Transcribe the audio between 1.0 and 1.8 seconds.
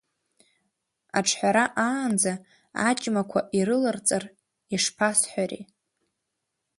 Аҿҳәара